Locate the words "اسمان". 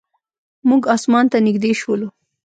0.95-1.25